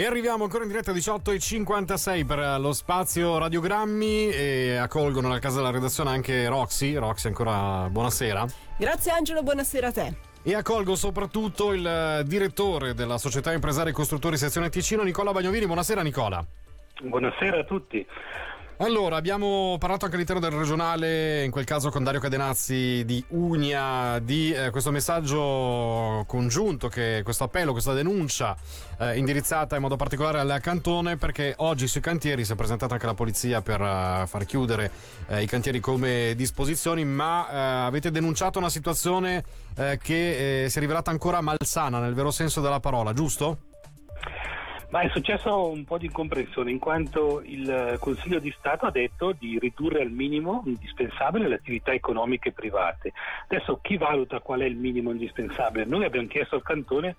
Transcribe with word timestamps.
E 0.00 0.06
arriviamo 0.06 0.44
ancora 0.44 0.62
in 0.62 0.70
diretta 0.70 0.92
18.56 0.92 2.24
per 2.24 2.58
lo 2.58 2.72
spazio 2.72 3.36
radiogrammi 3.36 4.30
e 4.30 4.76
accolgono 4.76 5.28
nella 5.28 5.40
casa 5.40 5.58
della 5.58 5.70
redazione 5.70 6.08
anche 6.08 6.48
Roxy. 6.48 6.94
Roxy 6.94 7.28
ancora 7.28 7.86
buonasera. 7.90 8.46
Grazie 8.78 9.12
Angelo, 9.12 9.42
buonasera 9.42 9.88
a 9.88 9.92
te. 9.92 10.14
E 10.42 10.54
accolgo 10.54 10.94
soprattutto 10.94 11.74
il 11.74 12.22
direttore 12.24 12.94
della 12.94 13.18
società 13.18 13.52
impresari 13.52 13.92
costruttori 13.92 14.38
sezione 14.38 14.70
Ticino, 14.70 15.02
Nicola 15.02 15.32
Bagnovini. 15.32 15.66
Buonasera 15.66 16.00
Nicola. 16.00 16.42
Buonasera 17.02 17.58
a 17.58 17.64
tutti. 17.64 18.06
Allora, 18.82 19.16
abbiamo 19.16 19.76
parlato 19.78 20.06
anche 20.06 20.16
all'interno 20.16 20.40
del 20.40 20.58
regionale, 20.58 21.44
in 21.44 21.50
quel 21.50 21.66
caso 21.66 21.90
con 21.90 22.02
Dario 22.02 22.18
Cadenazzi 22.18 23.04
di 23.04 23.22
Unia, 23.28 24.18
di 24.20 24.52
eh, 24.52 24.70
questo 24.70 24.90
messaggio 24.90 26.24
congiunto, 26.26 26.88
che, 26.88 27.20
questo 27.22 27.44
appello, 27.44 27.72
questa 27.72 27.92
denuncia 27.92 28.56
eh, 28.98 29.18
indirizzata 29.18 29.76
in 29.76 29.82
modo 29.82 29.96
particolare 29.96 30.38
al 30.38 30.60
cantone, 30.62 31.18
perché 31.18 31.52
oggi 31.58 31.86
sui 31.86 32.00
cantieri 32.00 32.42
si 32.42 32.52
è 32.52 32.54
presentata 32.54 32.94
anche 32.94 33.04
la 33.04 33.12
polizia 33.12 33.60
per 33.60 33.82
uh, 33.82 34.26
far 34.26 34.46
chiudere 34.46 34.90
eh, 35.26 35.42
i 35.42 35.46
cantieri 35.46 35.78
come 35.78 36.32
disposizioni, 36.34 37.04
ma 37.04 37.50
eh, 37.50 37.56
avete 37.86 38.10
denunciato 38.10 38.58
una 38.58 38.70
situazione 38.70 39.44
eh, 39.76 39.98
che 40.02 40.64
si 40.70 40.78
è 40.78 40.80
rivelata 40.80 41.10
ancora 41.10 41.42
malsana 41.42 41.98
nel 41.98 42.14
vero 42.14 42.30
senso 42.30 42.62
della 42.62 42.80
parola, 42.80 43.12
giusto? 43.12 43.69
Ma 44.90 45.02
è 45.02 45.08
successo 45.10 45.68
un 45.68 45.84
po' 45.84 45.98
di 45.98 46.06
incomprensione 46.06 46.68
in 46.72 46.80
quanto 46.80 47.42
il 47.44 47.96
Consiglio 48.00 48.40
di 48.40 48.52
Stato 48.58 48.86
ha 48.86 48.90
detto 48.90 49.30
di 49.30 49.56
ridurre 49.56 50.02
al 50.02 50.10
minimo 50.10 50.62
indispensabile 50.66 51.46
le 51.46 51.54
attività 51.54 51.92
economiche 51.92 52.50
private. 52.50 53.12
Adesso 53.48 53.78
chi 53.80 53.96
valuta 53.96 54.40
qual 54.40 54.60
è 54.60 54.64
il 54.64 54.74
minimo 54.74 55.12
indispensabile? 55.12 55.84
Noi 55.84 56.04
abbiamo 56.04 56.26
chiesto 56.26 56.56
al 56.56 56.62
Cantone 56.62 57.14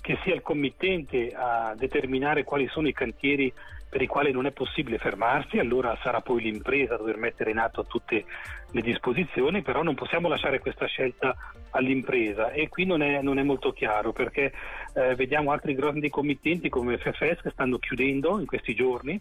che 0.00 0.18
sia 0.24 0.34
il 0.34 0.42
committente 0.42 1.32
a 1.32 1.76
determinare 1.76 2.42
quali 2.42 2.66
sono 2.66 2.88
i 2.88 2.92
cantieri 2.92 3.52
per 3.92 4.00
i 4.00 4.06
quali 4.06 4.32
non 4.32 4.46
è 4.46 4.52
possibile 4.52 4.96
fermarsi, 4.96 5.58
allora 5.58 5.94
sarà 6.02 6.22
poi 6.22 6.40
l'impresa 6.40 6.94
a 6.94 6.96
dover 6.96 7.18
mettere 7.18 7.50
in 7.50 7.58
atto 7.58 7.84
tutte 7.84 8.24
le 8.70 8.80
disposizioni, 8.80 9.60
però 9.60 9.82
non 9.82 9.94
possiamo 9.94 10.28
lasciare 10.28 10.60
questa 10.60 10.86
scelta 10.86 11.36
all'impresa 11.72 12.52
e 12.52 12.68
qui 12.70 12.86
non 12.86 13.02
è, 13.02 13.20
non 13.20 13.38
è 13.38 13.42
molto 13.42 13.72
chiaro 13.72 14.12
perché 14.12 14.52
eh, 14.94 15.14
vediamo 15.14 15.52
altri 15.52 15.74
grandi 15.74 16.08
committenti 16.08 16.70
come 16.70 16.96
FFS 16.96 17.42
che 17.42 17.50
stanno 17.50 17.78
chiudendo 17.78 18.38
in 18.40 18.46
questi 18.46 18.74
giorni, 18.74 19.20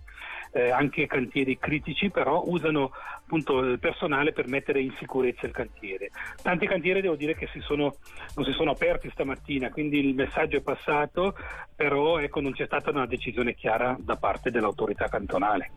eh, 0.53 0.69
anche 0.69 1.05
cantieri 1.05 1.57
critici 1.57 2.09
però 2.09 2.43
usano 2.45 2.91
appunto 3.17 3.59
il 3.59 3.79
personale 3.79 4.31
per 4.31 4.47
mettere 4.47 4.79
in 4.79 4.93
sicurezza 4.99 5.45
il 5.45 5.53
cantiere. 5.53 6.11
Tanti 6.41 6.65
cantieri 6.65 7.01
devo 7.01 7.15
dire 7.15 7.35
che 7.35 7.47
si 7.51 7.59
sono, 7.59 7.95
non 8.35 8.45
si 8.45 8.51
sono 8.53 8.71
aperti 8.71 9.09
stamattina, 9.11 9.69
quindi 9.69 9.99
il 9.99 10.15
messaggio 10.15 10.57
è 10.57 10.61
passato, 10.61 11.35
però 11.75 12.19
ecco, 12.19 12.41
non 12.41 12.53
c'è 12.53 12.65
stata 12.65 12.89
una 12.89 13.05
decisione 13.05 13.53
chiara 13.53 13.97
da 13.99 14.17
parte 14.17 14.51
del 14.51 14.60
dell'autorità 14.61 15.07
cantonale. 15.09 15.71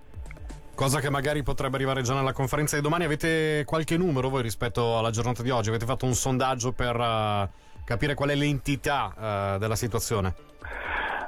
Cosa 0.74 1.00
che 1.00 1.08
magari 1.08 1.42
potrebbe 1.42 1.76
arrivare 1.76 2.02
già 2.02 2.14
nella 2.14 2.32
conferenza 2.32 2.76
di 2.76 2.82
domani. 2.82 3.04
Avete 3.04 3.62
qualche 3.64 3.96
numero 3.96 4.28
voi 4.28 4.42
rispetto 4.42 4.98
alla 4.98 5.10
giornata 5.10 5.42
di 5.42 5.50
oggi? 5.50 5.68
Avete 5.68 5.86
fatto 5.86 6.04
un 6.04 6.14
sondaggio 6.14 6.72
per 6.72 6.96
uh, 6.96 7.48
capire 7.84 8.14
qual 8.14 8.30
è 8.30 8.34
l'entità 8.34 9.54
uh, 9.54 9.58
della 9.58 9.76
situazione? 9.76 10.34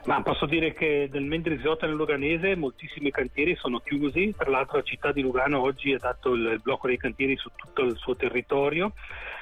Ma 0.06 0.22
posso 0.22 0.46
dire 0.46 0.72
che 0.72 1.08
nel 1.12 1.24
Mendrisiota 1.24 1.86
nel 1.86 1.96
Luganese 1.96 2.54
moltissimi 2.54 3.10
cantieri 3.10 3.56
sono 3.56 3.80
chiusi, 3.80 4.34
tra 4.36 4.50
l'altro 4.50 4.76
la 4.76 4.84
città 4.84 5.10
di 5.10 5.20
Lugano 5.20 5.60
oggi 5.60 5.92
ha 5.94 5.98
dato 5.98 6.32
il 6.34 6.60
blocco 6.62 6.86
dei 6.86 6.96
cantieri 6.96 7.36
su 7.36 7.50
tutto 7.54 7.82
il 7.82 7.96
suo 7.96 8.14
territorio. 8.14 8.92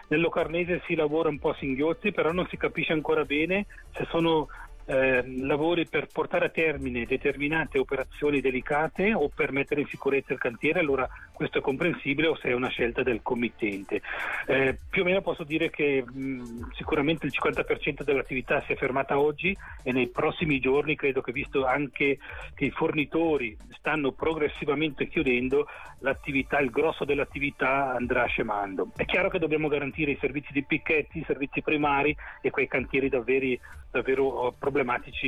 Nel 0.08 0.20
Locarnese 0.20 0.82
si 0.86 0.94
lavora 0.94 1.28
un 1.28 1.38
po' 1.38 1.50
a 1.50 1.56
singhiozzi, 1.58 2.12
però 2.12 2.32
non 2.32 2.46
si 2.48 2.56
capisce 2.56 2.92
ancora 2.92 3.24
bene 3.24 3.66
se 3.92 4.06
sono 4.10 4.48
eh, 4.86 5.24
lavori 5.40 5.86
per 5.86 6.08
portare 6.12 6.46
a 6.46 6.50
termine 6.50 7.06
determinate 7.06 7.78
operazioni 7.78 8.40
delicate 8.40 9.14
o 9.14 9.30
per 9.34 9.52
mettere 9.52 9.80
in 9.80 9.86
sicurezza 9.86 10.32
il 10.32 10.38
cantiere, 10.38 10.80
allora 10.80 11.08
questo 11.32 11.58
è 11.58 11.60
comprensibile 11.60 12.28
o 12.28 12.36
se 12.36 12.48
è 12.48 12.52
una 12.52 12.68
scelta 12.68 13.02
del 13.02 13.22
committente. 13.22 14.02
Eh, 14.46 14.78
più 14.88 15.02
o 15.02 15.04
meno 15.04 15.22
posso 15.22 15.44
dire 15.44 15.70
che 15.70 16.04
mh, 16.06 16.70
sicuramente 16.74 17.26
il 17.26 17.32
50% 17.34 18.02
dell'attività 18.02 18.60
si 18.62 18.72
è 18.72 18.76
fermata 18.76 19.18
oggi 19.18 19.56
e 19.82 19.92
nei 19.92 20.08
prossimi 20.08 20.60
giorni 20.60 20.96
credo 20.96 21.20
che 21.22 21.32
visto 21.32 21.64
anche 21.64 22.18
che 22.54 22.64
i 22.64 22.70
fornitori 22.70 23.56
stanno 23.78 24.12
progressivamente 24.12 25.08
chiudendo, 25.08 25.66
l'attività, 26.00 26.58
il 26.58 26.70
grosso 26.70 27.04
dell'attività 27.04 27.94
andrà 27.94 28.26
scemando. 28.26 28.90
È 28.94 29.04
chiaro 29.04 29.30
che 29.30 29.38
dobbiamo 29.38 29.68
garantire 29.68 30.12
i 30.12 30.18
servizi 30.20 30.52
di 30.52 30.64
picchetti, 30.64 31.18
i 31.18 31.24
servizi 31.26 31.62
primari 31.62 32.14
e 32.40 32.50
quei 32.50 32.68
cantieri 32.68 33.08
davvero, 33.08 33.56
davvero 33.90 34.54
problematici 34.58 34.73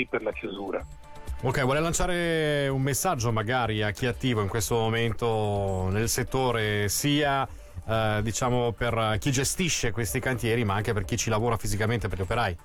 per 0.09 0.23
la 0.23 0.33
chiusura. 0.33 0.85
Ok, 1.43 1.63
vuole 1.63 1.81
lanciare 1.81 2.67
un 2.69 2.81
messaggio 2.81 3.31
magari 3.31 3.83
a 3.83 3.91
chi 3.91 4.07
è 4.07 4.09
attivo 4.09 4.41
in 4.41 4.49
questo 4.49 4.75
momento 4.75 5.89
nel 5.91 6.09
settore, 6.09 6.89
sia 6.89 7.47
eh, 7.87 8.21
diciamo 8.23 8.73
per 8.73 9.17
chi 9.21 9.31
gestisce 9.31 9.93
questi 9.93 10.19
cantieri, 10.19 10.65
ma 10.65 10.75
anche 10.75 10.93
per 10.93 11.05
chi 11.05 11.17
ci 11.17 11.31
lavora 11.31 11.57
fisicamente 11.57 12.09
per 12.09 12.19
gli 12.19 12.23
operai? 12.23 12.57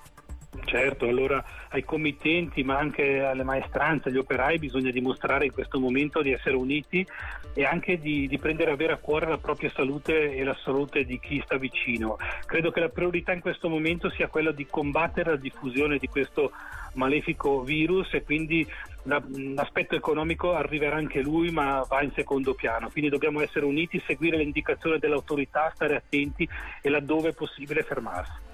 Certo, 0.66 1.08
allora 1.08 1.42
ai 1.70 1.86
committenti 1.86 2.64
ma 2.64 2.78
anche 2.78 3.22
alle 3.22 3.44
maestranze, 3.44 4.10
agli 4.10 4.18
operai 4.18 4.60
bisogna 4.60 4.92
dimostrare 4.92 5.46
in 5.46 5.54
questo 5.54 5.80
momento 5.80 6.22
di 6.22 6.34
essere 6.34 6.58
uniti 6.58 7.06
e 7.54 7.64
anche 7.64 8.00
di, 8.00 8.28
di 8.28 8.38
prendere 8.38 8.72
a 8.72 8.76
vera 8.76 8.98
cuore 8.98 9.28
la 9.28 9.38
propria 9.38 9.72
salute 9.74 10.36
e 10.36 10.44
la 10.44 10.56
salute 10.62 11.06
di 11.06 11.20
chi 11.20 11.42
sta 11.46 11.58
vicino. 11.58 12.18
Credo 12.46 12.70
che 12.70 12.82
la 12.82 12.90
priorità 12.90 13.32
in 13.32 13.40
questo 13.40 13.70
momento 13.70 14.10
sia 14.10 14.28
quella 14.28 14.52
di 14.52 14.68
combattere 14.68 15.32
la 15.32 15.38
diffusione 15.38 15.98
di 15.98 16.08
questo 16.08 16.52
malefico 16.94 17.62
virus 17.62 18.14
e 18.14 18.24
quindi 18.24 18.68
l'aspetto 19.04 19.96
economico 19.96 20.54
arriverà 20.54 20.98
anche 20.98 21.22
lui 21.22 21.50
ma 21.50 21.86
va 21.88 22.02
in 22.02 22.12
secondo 22.12 22.54
piano, 22.54 22.90
quindi 22.90 23.10
dobbiamo 23.10 23.42
essere 23.42 23.66
uniti, 23.66 24.04
seguire 24.06 24.36
le 24.36 24.44
indicazioni 24.44 25.00
dell'autorità, 25.00 25.72
stare 25.74 25.96
attenti 25.96 26.48
e 26.82 26.90
laddove 26.90 27.30
è 27.30 27.34
possibile 27.34 27.84
fermarsi. 27.84 28.51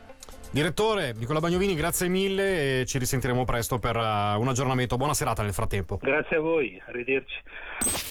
Direttore 0.50 1.14
Nicola 1.18 1.40
Bagnovini, 1.40 1.76
grazie 1.76 2.08
mille 2.08 2.82
e 2.82 2.86
ci 2.86 2.98
risentiremo 2.98 3.44
presto 3.46 3.80
per 3.80 3.96
uh, 3.96 4.40
un 4.40 4.48
aggiornamento. 4.48 4.98
Buona 4.98 5.14
serata 5.14 5.44
nel 5.44 5.54
frattempo. 5.54 5.98
Grazie 6.02 6.38
a 6.38 6.40
voi, 6.40 6.82
arrivederci. 6.88 7.36